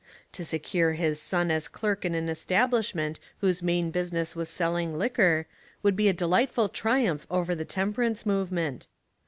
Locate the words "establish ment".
2.31-3.19